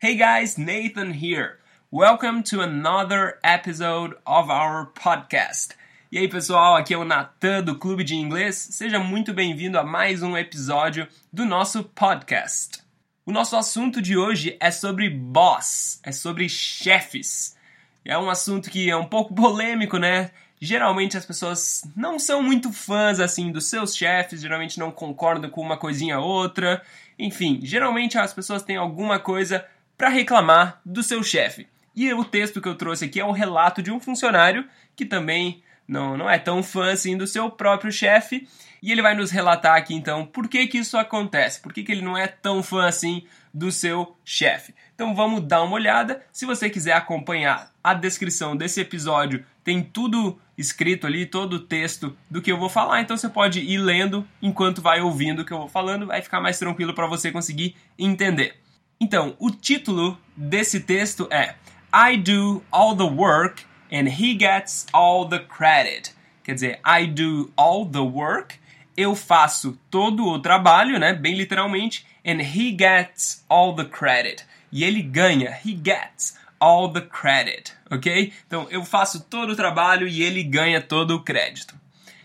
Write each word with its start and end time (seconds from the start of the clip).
Hey 0.00 0.14
guys, 0.14 0.56
Nathan 0.56 1.10
here. 1.10 1.58
Welcome 1.90 2.44
to 2.44 2.60
another 2.60 3.40
episode 3.42 4.14
of 4.24 4.48
our 4.48 4.86
podcast. 4.94 5.74
E 6.12 6.18
aí 6.18 6.28
pessoal, 6.28 6.76
aqui 6.76 6.94
é 6.94 6.96
o 6.96 7.04
Natan 7.04 7.64
do 7.64 7.74
Clube 7.74 8.04
de 8.04 8.14
Inglês. 8.14 8.54
Seja 8.54 9.00
muito 9.00 9.34
bem-vindo 9.34 9.76
a 9.76 9.82
mais 9.82 10.22
um 10.22 10.36
episódio 10.36 11.08
do 11.32 11.44
nosso 11.44 11.82
podcast. 11.82 12.80
O 13.26 13.32
nosso 13.32 13.56
assunto 13.56 14.00
de 14.00 14.16
hoje 14.16 14.56
é 14.60 14.70
sobre 14.70 15.10
boss, 15.10 15.98
é 16.04 16.12
sobre 16.12 16.48
chefes. 16.48 17.56
É 18.04 18.16
um 18.16 18.30
assunto 18.30 18.70
que 18.70 18.88
é 18.88 18.96
um 18.96 19.06
pouco 19.06 19.34
polêmico, 19.34 19.98
né? 19.98 20.30
Geralmente 20.60 21.16
as 21.16 21.26
pessoas 21.26 21.82
não 21.96 22.20
são 22.20 22.40
muito 22.40 22.72
fãs 22.72 23.18
assim 23.18 23.50
dos 23.50 23.68
seus 23.68 23.96
chefes, 23.96 24.42
geralmente 24.42 24.78
não 24.78 24.92
concordam 24.92 25.50
com 25.50 25.60
uma 25.60 25.76
coisinha 25.76 26.20
ou 26.20 26.28
outra. 26.28 26.82
Enfim, 27.18 27.58
geralmente 27.64 28.16
as 28.16 28.32
pessoas 28.32 28.62
têm 28.62 28.76
alguma 28.76 29.18
coisa 29.18 29.66
para 29.98 30.08
reclamar 30.08 30.80
do 30.86 31.02
seu 31.02 31.22
chefe. 31.24 31.66
E 31.94 32.14
o 32.14 32.24
texto 32.24 32.60
que 32.62 32.68
eu 32.68 32.76
trouxe 32.76 33.06
aqui 33.06 33.18
é 33.18 33.24
um 33.24 33.32
relato 33.32 33.82
de 33.82 33.90
um 33.90 33.98
funcionário 33.98 34.64
que 34.94 35.04
também 35.04 35.60
não, 35.88 36.16
não 36.16 36.30
é 36.30 36.38
tão 36.38 36.62
fã 36.62 36.92
assim 36.92 37.16
do 37.16 37.26
seu 37.26 37.50
próprio 37.50 37.90
chefe. 37.90 38.48
E 38.80 38.92
ele 38.92 39.02
vai 39.02 39.16
nos 39.16 39.32
relatar 39.32 39.76
aqui 39.76 39.92
então 39.92 40.24
por 40.24 40.46
que, 40.46 40.68
que 40.68 40.78
isso 40.78 40.96
acontece, 40.96 41.60
por 41.60 41.72
que, 41.72 41.82
que 41.82 41.90
ele 41.90 42.02
não 42.02 42.16
é 42.16 42.28
tão 42.28 42.62
fã 42.62 42.86
assim 42.86 43.24
do 43.52 43.72
seu 43.72 44.16
chefe. 44.24 44.72
Então 44.94 45.16
vamos 45.16 45.42
dar 45.42 45.62
uma 45.62 45.74
olhada. 45.74 46.22
Se 46.30 46.46
você 46.46 46.70
quiser 46.70 46.92
acompanhar 46.92 47.72
a 47.82 47.92
descrição 47.92 48.56
desse 48.56 48.80
episódio, 48.80 49.44
tem 49.64 49.82
tudo 49.82 50.38
escrito 50.56 51.08
ali, 51.08 51.26
todo 51.26 51.54
o 51.54 51.60
texto 51.60 52.16
do 52.30 52.40
que 52.40 52.52
eu 52.52 52.58
vou 52.58 52.68
falar. 52.68 53.00
Então 53.00 53.16
você 53.16 53.28
pode 53.28 53.58
ir 53.58 53.78
lendo 53.78 54.24
enquanto 54.40 54.80
vai 54.80 55.00
ouvindo 55.00 55.42
o 55.42 55.44
que 55.44 55.52
eu 55.52 55.58
vou 55.58 55.68
falando, 55.68 56.06
vai 56.06 56.22
ficar 56.22 56.40
mais 56.40 56.58
tranquilo 56.58 56.94
para 56.94 57.08
você 57.08 57.32
conseguir 57.32 57.74
entender. 57.98 58.60
Então, 59.00 59.36
o 59.38 59.50
título 59.50 60.18
desse 60.36 60.80
texto 60.80 61.28
é 61.30 61.54
I 61.94 62.16
do 62.16 62.64
all 62.70 62.96
the 62.96 63.04
work 63.04 63.64
and 63.92 64.08
he 64.08 64.36
gets 64.36 64.86
all 64.92 65.28
the 65.28 65.38
credit. 65.38 66.12
Quer 66.42 66.54
dizer, 66.54 66.80
I 66.84 67.06
do 67.06 67.52
all 67.56 67.86
the 67.86 68.00
work, 68.00 68.58
eu 68.96 69.14
faço 69.14 69.78
todo 69.88 70.26
o 70.26 70.40
trabalho, 70.40 70.98
né, 70.98 71.12
bem 71.12 71.34
literalmente, 71.34 72.04
and 72.26 72.40
he 72.40 72.76
gets 72.76 73.44
all 73.48 73.74
the 73.76 73.84
credit. 73.84 74.44
E 74.72 74.82
ele 74.82 75.00
ganha, 75.00 75.56
he 75.64 75.78
gets 75.80 76.36
all 76.58 76.92
the 76.92 77.02
credit, 77.02 77.72
ok? 77.90 78.32
Então, 78.46 78.66
eu 78.70 78.84
faço 78.84 79.20
todo 79.20 79.50
o 79.50 79.56
trabalho 79.56 80.08
e 80.08 80.22
ele 80.22 80.42
ganha 80.42 80.80
todo 80.80 81.14
o 81.14 81.22
crédito. 81.22 81.78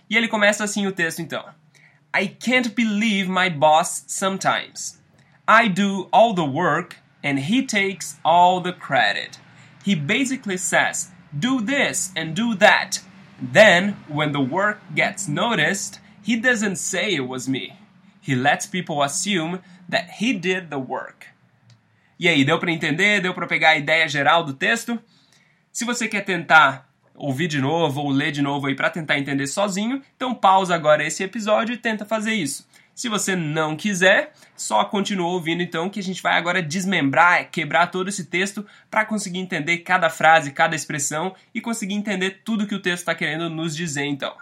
E 0.09 0.17
ele 0.17 0.27
começa 0.27 0.63
assim 0.63 0.87
o 0.87 0.91
texto 0.91 1.21
então. 1.21 1.45
I 2.15 2.27
can't 2.27 2.69
believe 2.69 3.29
my 3.29 3.49
boss 3.49 4.05
sometimes. 4.07 5.02
I 5.47 5.67
do 5.67 6.07
all 6.11 6.33
the 6.33 6.45
work 6.45 6.97
and 7.23 7.39
he 7.39 7.65
takes 7.65 8.17
all 8.23 8.61
the 8.61 8.73
credit. 8.73 9.39
He 9.83 9.95
basically 9.95 10.57
says, 10.57 11.11
do 11.37 11.61
this 11.61 12.11
and 12.15 12.35
do 12.35 12.55
that. 12.55 12.99
Then, 13.41 13.97
when 14.07 14.31
the 14.31 14.39
work 14.39 14.79
gets 14.95 15.27
noticed, 15.27 15.99
he 16.21 16.37
doesn't 16.37 16.77
say 16.77 17.15
it 17.15 17.27
was 17.27 17.47
me. 17.47 17.77
He 18.21 18.35
lets 18.35 18.65
people 18.65 19.03
assume 19.03 19.59
that 19.89 20.11
he 20.19 20.33
did 20.33 20.69
the 20.69 20.79
work. 20.79 21.27
E 22.17 22.29
aí, 22.29 22.45
deu 22.45 22.57
para 22.57 22.71
entender? 22.71 23.19
Deu 23.21 23.33
para 23.33 23.47
pegar 23.47 23.71
a 23.71 23.77
ideia 23.77 24.07
geral 24.07 24.45
do 24.45 24.53
texto? 24.53 24.97
Se 25.71 25.83
você 25.83 26.07
quer 26.07 26.21
tentar 26.21 26.87
ouvir 27.15 27.47
de 27.47 27.59
novo 27.59 28.01
ou 28.01 28.09
ler 28.09 28.31
de 28.31 28.41
novo 28.41 28.67
aí 28.67 28.75
para 28.75 28.89
tentar 28.89 29.19
entender 29.19 29.47
sozinho, 29.47 30.01
então 30.15 30.33
pausa 30.33 30.73
agora 30.73 31.05
esse 31.05 31.23
episódio 31.23 31.73
e 31.73 31.77
tenta 31.77 32.05
fazer 32.05 32.33
isso. 32.33 32.65
Se 32.95 33.09
você 33.09 33.35
não 33.35 33.75
quiser, 33.75 34.33
só 34.55 34.85
continua 34.85 35.27
ouvindo 35.27 35.63
então 35.63 35.89
que 35.89 35.99
a 35.99 36.03
gente 36.03 36.21
vai 36.21 36.37
agora 36.37 36.61
desmembrar, 36.61 37.49
quebrar 37.49 37.87
todo 37.87 38.07
esse 38.07 38.25
texto 38.25 38.65
para 38.89 39.03
conseguir 39.03 39.39
entender 39.39 39.79
cada 39.79 40.09
frase, 40.09 40.51
cada 40.51 40.75
expressão 40.75 41.35
e 41.53 41.59
conseguir 41.59 41.95
entender 41.95 42.41
tudo 42.43 42.67
que 42.67 42.75
o 42.75 42.81
texto 42.81 43.01
está 43.01 43.15
querendo 43.15 43.49
nos 43.49 43.75
dizer 43.75 44.05
então. 44.05 44.35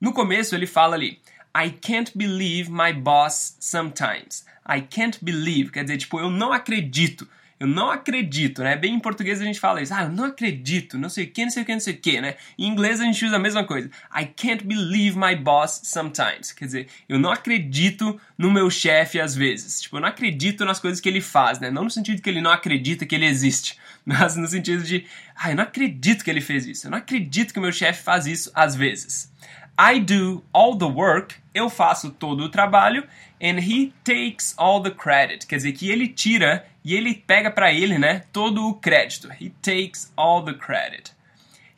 No 0.00 0.12
começo 0.12 0.54
ele 0.54 0.66
fala 0.66 0.96
ali: 0.96 1.20
I 1.56 1.70
can't 1.70 2.10
believe 2.16 2.70
my 2.70 2.92
boss 2.92 3.56
sometimes. 3.60 4.44
I 4.68 4.80
can't 4.80 5.24
believe, 5.24 5.70
quer 5.70 5.84
dizer, 5.84 5.98
tipo, 5.98 6.18
eu 6.18 6.28
não 6.28 6.52
acredito. 6.52 7.28
Eu 7.58 7.66
não 7.66 7.90
acredito, 7.90 8.62
né? 8.62 8.76
Bem 8.76 8.94
em 8.94 9.00
português 9.00 9.40
a 9.40 9.44
gente 9.44 9.58
fala 9.58 9.80
isso. 9.80 9.94
Ah, 9.94 10.02
eu 10.02 10.10
não 10.10 10.24
acredito, 10.24 10.98
não 10.98 11.08
sei 11.08 11.24
o 11.24 11.30
que, 11.30 11.42
não 11.42 11.50
sei 11.50 11.62
o 11.62 11.66
que, 11.66 11.72
não 11.72 11.80
sei 11.80 11.94
o 11.94 11.96
que, 11.96 12.20
né? 12.20 12.36
Em 12.58 12.66
inglês 12.66 13.00
a 13.00 13.04
gente 13.04 13.24
usa 13.24 13.36
a 13.36 13.38
mesma 13.38 13.64
coisa. 13.64 13.90
I 14.14 14.26
can't 14.26 14.62
believe 14.62 15.18
my 15.18 15.34
boss 15.34 15.80
sometimes. 15.84 16.52
Quer 16.52 16.66
dizer, 16.66 16.88
eu 17.08 17.18
não 17.18 17.30
acredito 17.30 18.20
no 18.36 18.50
meu 18.50 18.68
chefe 18.68 19.18
às 19.18 19.34
vezes. 19.34 19.80
Tipo, 19.80 19.96
eu 19.96 20.00
não 20.02 20.08
acredito 20.08 20.66
nas 20.66 20.78
coisas 20.78 21.00
que 21.00 21.08
ele 21.08 21.22
faz, 21.22 21.58
né? 21.58 21.70
Não 21.70 21.84
no 21.84 21.90
sentido 21.90 22.20
que 22.20 22.28
ele 22.28 22.42
não 22.42 22.50
acredita 22.50 23.06
que 23.06 23.14
ele 23.14 23.26
existe, 23.26 23.78
mas 24.04 24.36
no 24.36 24.46
sentido 24.46 24.82
de, 24.82 25.06
ah, 25.34 25.50
eu 25.50 25.56
não 25.56 25.64
acredito 25.64 26.22
que 26.22 26.30
ele 26.30 26.42
fez 26.42 26.66
isso. 26.66 26.86
Eu 26.86 26.90
não 26.90 26.98
acredito 26.98 27.54
que 27.54 27.58
o 27.58 27.62
meu 27.62 27.72
chefe 27.72 28.02
faz 28.02 28.26
isso 28.26 28.50
às 28.54 28.76
vezes. 28.76 29.32
I 29.78 30.00
do 30.00 30.42
all 30.52 30.76
the 30.76 30.86
work, 30.86 31.36
eu 31.54 31.68
faço 31.68 32.10
todo 32.10 32.44
o 32.44 32.48
trabalho, 32.48 33.06
and 33.42 33.58
he 33.58 33.92
takes 34.04 34.54
all 34.56 34.82
the 34.82 34.90
credit. 34.90 35.46
Quer 35.46 35.56
dizer 35.56 35.72
que 35.72 35.90
ele 35.90 36.08
tira 36.08 36.66
e 36.82 36.94
ele 36.94 37.14
pega 37.14 37.50
para 37.50 37.72
ele, 37.72 37.98
né, 37.98 38.22
todo 38.32 38.66
o 38.66 38.74
crédito. 38.74 39.28
He 39.40 39.50
takes 39.60 40.12
all 40.16 40.42
the 40.42 40.54
credit. 40.54 41.12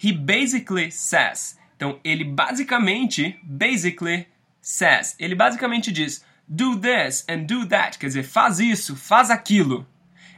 He 0.03 0.13
basically 0.13 0.93
says. 0.93 1.59
Então 1.77 1.99
ele 2.05 2.25
basicamente, 2.25 3.39
basically 3.43 4.29
says. 4.61 5.17
Ele 5.19 5.35
basicamente 5.35 5.91
diz 5.91 6.25
do 6.49 6.77
this 6.77 7.25
and 7.29 7.47
do 7.47 7.67
that, 7.67 7.99
quer 7.99 8.07
dizer, 8.07 8.23
faz 8.23 8.59
isso, 8.59 8.97
faz 8.97 9.31
aquilo. 9.31 9.87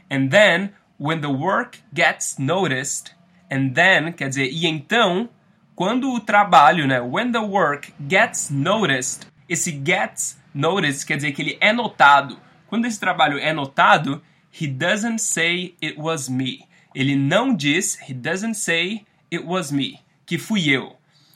And 0.09 0.29
then 0.29 0.73
when 0.99 1.21
the 1.21 1.31
work 1.31 1.79
gets 1.93 2.37
noticed, 2.37 3.15
and 3.49 3.73
then, 3.73 4.13
quer 4.13 4.29
dizer, 4.29 4.49
e 4.51 4.67
então 4.67 5.29
quando 5.75 6.11
o 6.11 6.19
trabalho, 6.19 6.87
né, 6.87 6.99
when 6.99 7.31
the 7.31 7.39
work 7.39 7.93
gets 8.07 8.49
noticed, 8.49 9.27
esse 9.47 9.71
gets 9.71 10.39
noticed 10.53 11.05
quer 11.05 11.15
dizer 11.17 11.31
que 11.31 11.41
ele 11.41 11.57
é 11.59 11.73
notado. 11.73 12.39
Quando 12.67 12.85
esse 12.85 12.99
trabalho 12.99 13.37
é 13.39 13.53
notado, 13.53 14.21
he 14.59 14.67
doesn't 14.67 15.19
say 15.21 15.75
it 15.81 15.99
was 15.99 16.29
me. 16.29 16.65
Ele 16.93 17.15
não 17.15 17.55
diz, 17.55 17.97
he 18.07 18.13
doesn't 18.13 18.55
say 18.55 19.05
it 19.31 19.43
was 19.45 19.71
me, 19.71 19.99
que 20.25 20.37
fui 20.37 20.69
eu. 20.69 20.95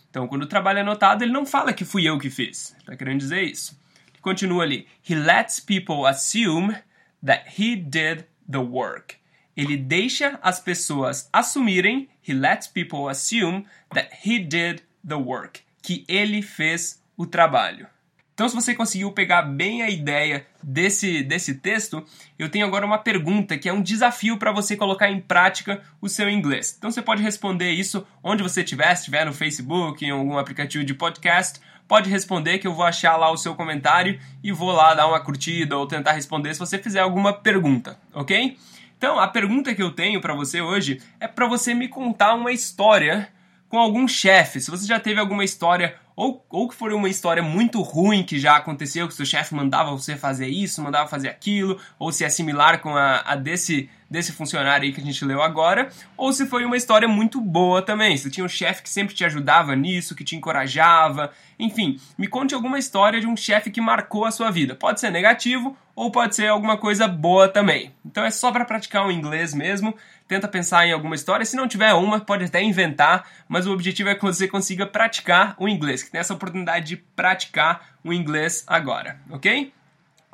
Então, 0.10 0.28
quando 0.28 0.44
o 0.44 0.48
trabalho 0.48 0.80
é 0.80 0.84
notado, 0.84 1.24
ele 1.24 1.32
não 1.32 1.46
fala 1.46 1.74
que 1.74 1.84
fui 1.84 2.08
eu 2.08 2.18
que 2.18 2.30
fiz. 2.30 2.76
Está 2.80 2.96
querendo 2.96 3.20
dizer 3.20 3.44
isso. 3.44 3.78
Continua 4.22 4.64
ali. 4.64 4.88
He 5.08 5.14
lets 5.14 5.60
people 5.60 6.06
assume 6.08 6.76
that 7.24 7.44
he 7.62 7.76
did 7.76 8.26
the 8.50 8.60
work 8.60 9.18
ele 9.56 9.78
deixa 9.78 10.40
as 10.42 10.60
pessoas 10.60 11.30
assumirem, 11.32 12.10
he 12.28 12.34
lets 12.34 12.68
people 12.68 13.10
assume 13.10 13.66
that 13.94 14.10
he 14.26 14.40
did 14.40 14.82
the 15.08 15.16
work, 15.16 15.62
que 15.82 16.04
ele 16.08 16.42
fez 16.42 17.02
o 17.18 17.26
trabalho. 17.26 17.88
Então, 18.36 18.50
se 18.50 18.56
você 18.56 18.76
conseguiu 18.76 19.14
pegar 19.14 19.44
bem 19.44 19.82
a 19.82 19.90
ideia 19.90 20.46
desse, 20.62 21.24
desse 21.24 21.56
texto, 21.56 22.06
eu 22.38 22.50
tenho 22.50 22.66
agora 22.66 22.86
uma 22.86 22.98
pergunta 22.98 23.58
que 23.58 23.70
é 23.70 23.72
um 23.72 23.82
desafio 23.82 24.38
para 24.38 24.52
você 24.52 24.76
colocar 24.76 25.10
em 25.10 25.22
prática 25.22 25.82
o 26.02 26.10
seu 26.10 26.30
inglês. 26.30 26.76
Então, 26.78 26.92
você 26.92 27.02
pode 27.02 27.24
responder 27.24 27.72
isso 27.72 28.06
onde 28.22 28.44
você 28.44 28.62
estiver, 28.62 28.94
se 28.94 29.04
estiver 29.04 29.26
no 29.26 29.32
Facebook, 29.32 30.06
em 30.06 30.10
algum 30.10 30.38
aplicativo 30.38 30.84
de 30.84 30.94
podcast, 30.94 31.62
pode 31.88 32.10
responder 32.10 32.60
que 32.60 32.68
eu 32.68 32.74
vou 32.74 32.84
achar 32.84 33.16
lá 33.16 33.32
o 33.32 33.38
seu 33.38 33.56
comentário 33.56 34.20
e 34.44 34.52
vou 34.52 34.74
lá 34.74 34.94
dar 34.94 35.08
uma 35.08 35.22
curtida 35.22 35.78
ou 35.78 35.88
tentar 35.88 36.12
responder 36.12 36.54
se 36.54 36.60
você 36.60 36.78
fizer 36.78 37.00
alguma 37.00 37.32
pergunta, 37.32 37.98
ok? 38.14 38.58
Então, 38.98 39.20
a 39.20 39.28
pergunta 39.28 39.74
que 39.76 39.84
eu 39.84 39.92
tenho 39.92 40.22
para 40.22 40.34
você 40.34 40.62
hoje 40.62 41.02
é 41.20 41.28
para 41.28 41.48
você 41.48 41.74
me 41.74 41.88
contar 41.88 42.34
uma 42.34 42.52
história 42.52 43.30
com 43.68 43.78
algum 43.78 44.08
chefe. 44.08 44.62
Se 44.62 44.72
você 44.72 44.88
já 44.88 45.00
teve 45.00 45.20
alguma 45.20 45.44
história 45.44 45.96
ou, 46.16 46.46
ou 46.50 46.70
que 46.70 46.76
for 46.76 46.94
uma 46.94 47.10
história 47.10 47.44
muito 47.44 47.82
ruim 47.82 48.24
que 48.24 48.40
já 48.40 48.56
aconteceu, 48.56 49.08
que 49.08 49.14
seu 49.14 49.26
chefe 49.26 49.54
mandava 49.54 49.92
você 49.92 50.16
fazer 50.16 50.48
isso, 50.48 50.82
mandava 50.82 51.10
fazer 51.10 51.28
aquilo, 51.28 51.80
ou 52.00 52.12
se 52.12 52.24
é 52.24 52.30
similar 52.30 52.80
com 52.80 52.96
a, 52.96 53.20
a 53.20 53.36
desse, 53.36 53.90
desse 54.10 54.32
funcionário 54.32 54.86
aí 54.86 54.94
que 54.94 55.02
a 55.02 55.04
gente 55.04 55.24
leu 55.26 55.42
agora, 55.42 55.90
ou 56.16 56.32
se 56.32 56.46
foi 56.46 56.64
uma 56.66 56.78
história 56.78 57.08
muito 57.08 57.42
boa 57.42 57.82
também, 57.82 58.16
se 58.18 58.30
tinha 58.30 58.46
um 58.46 58.50
chefe 58.50 58.84
que 58.84 58.90
sempre 58.90 59.16
te 59.16 59.26
ajudava 59.26 59.76
nisso, 59.76 60.16
que 60.16 60.24
te 60.24 60.36
encorajava, 60.36 61.32
enfim, 61.58 62.00
me 62.18 62.28
conte 62.28 62.54
alguma 62.54 62.78
história 62.78 63.20
de 63.20 63.28
um 63.28 63.36
chefe 63.36 63.72
que 63.72 63.82
marcou 63.82 64.26
a 64.26 64.32
sua 64.32 64.52
vida. 64.52 64.76
Pode 64.76 65.00
ser 65.00 65.10
negativo 65.10 65.76
ou 65.96 66.12
pode 66.12 66.36
ser 66.36 66.48
alguma 66.48 66.78
coisa 66.78 67.08
boa 67.08 67.48
também. 67.48 67.94
Então 68.06 68.24
é 68.24 68.32
só 68.32 68.52
para 68.52 68.66
praticar 68.66 69.08
o 69.08 69.12
inglês 69.12 69.54
mesmo 69.54 69.96
tenta 70.28 70.48
pensar 70.48 70.88
em 70.88 70.92
alguma 70.92 71.16
história. 71.16 71.46
Se 71.46 71.56
não 71.56 71.68
tiver 71.68 71.94
uma, 71.94 72.20
pode 72.20 72.46
até 72.46 72.62
inventar, 72.62 73.28
mas 73.48 73.68
o 73.68 73.72
objetivo 73.72 74.10
é 74.10 74.16
que 74.16 74.22
você 74.22 74.48
consiga 74.48 74.86
praticar 74.86 75.56
o 75.60 75.68
inglês, 75.68 76.04
que 76.04 76.12
tem 76.12 76.20
essa 76.20 76.34
oportunidade 76.34 76.88
de 76.88 76.98
praticar 76.98 77.96
o 78.04 78.12
inglês 78.12 78.64
agora, 78.68 79.20
ok? 79.30 79.72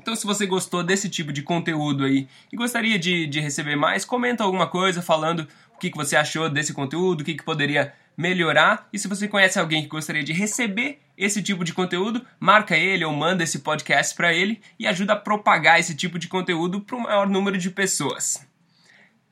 Então, 0.02 0.16
se 0.16 0.26
você 0.26 0.48
gostou 0.48 0.84
desse 0.84 1.08
tipo 1.08 1.32
de 1.32 1.44
conteúdo 1.44 2.06
aí 2.06 2.28
e 2.52 2.58
gostaria 2.58 2.98
de, 2.98 3.28
de 3.28 3.40
receber 3.40 3.76
mais, 3.76 4.04
comenta 4.04 4.44
alguma 4.44 4.66
coisa 4.66 5.00
falando 5.00 5.48
o 5.76 5.78
que, 5.78 5.92
que 5.92 5.98
você 5.98 6.16
achou 6.16 6.50
desse 6.50 6.74
conteúdo, 6.74 7.22
o 7.22 7.24
que, 7.24 7.36
que 7.36 7.44
poderia 7.44 7.94
melhorar. 8.18 8.90
E 8.92 8.98
se 8.98 9.08
você 9.08 9.28
conhece 9.28 9.60
alguém 9.60 9.84
que 9.84 9.90
gostaria 9.90 10.24
de 10.24 10.34
receber 10.34 11.00
esse 11.16 11.42
tipo 11.44 11.64
de 11.64 11.72
conteúdo, 11.72 12.26
marca 12.40 12.76
ele 12.76 13.06
ou 13.06 13.14
manda 13.14 13.44
esse 13.44 13.60
podcast 13.60 14.16
para 14.16 14.34
ele 14.34 14.60
e 14.80 14.88
ajuda 14.88 15.14
a 15.14 15.18
propagar 15.18 15.80
esse 15.80 15.96
tipo 15.96 16.18
de 16.18 16.28
conteúdo 16.28 16.82
para 16.82 16.96
o 16.96 17.02
maior 17.02 17.30
número 17.30 17.60
de 17.60 17.70
pessoas. 17.70 18.44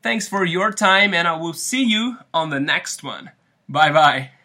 Thanks 0.04 0.30
for 0.30 0.48
your 0.48 0.72
time, 0.72 1.18
and 1.18 1.28
I 1.28 1.38
will 1.38 1.54
see 1.54 1.84
you 1.84 2.16
on 2.32 2.50
the 2.52 2.60
next 2.60 3.04
one. 3.04 3.32
Bye 3.68 3.92
bye. 3.92 4.39